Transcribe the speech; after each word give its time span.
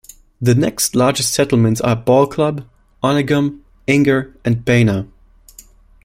The 0.41 0.55
next 0.55 0.95
largest 0.95 1.31
settlements 1.31 1.79
are 1.79 1.95
Ball 1.95 2.25
Club, 2.25 2.67
Onigum, 3.03 3.59
Inger, 3.85 4.35
and 4.43 4.65
Bena. 4.65 5.05